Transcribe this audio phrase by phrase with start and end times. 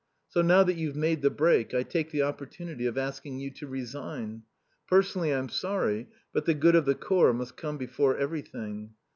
[0.29, 3.67] So now that you've made the break I take the opportunity of asking you to
[3.67, 4.41] resign.
[4.87, 8.95] Personally I'm sorry, but the good of the Corps must come before everything.